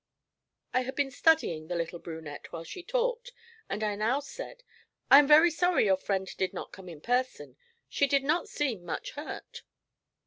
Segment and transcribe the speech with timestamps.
[0.73, 3.31] I had been studying the little brunette while she talked,
[3.69, 4.63] and I now said:
[5.11, 7.55] 'I am very sorry your friend did not come in person.
[7.87, 9.61] She did not seem much hurt.'